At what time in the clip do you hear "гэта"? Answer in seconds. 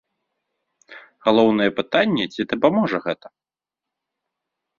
3.05-3.27